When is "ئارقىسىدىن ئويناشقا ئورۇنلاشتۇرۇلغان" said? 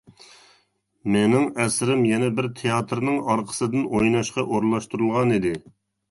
3.33-5.35